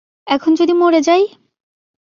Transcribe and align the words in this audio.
এখন 0.27 0.51
যদি 0.55 0.73
মরে 0.73 1.01
যাই? 1.01 1.23